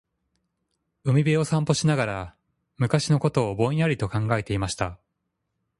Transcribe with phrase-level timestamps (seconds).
[1.11, 2.35] •海辺を散歩しながら、
[2.77, 4.97] 昔のことをぼんやりと考えていました。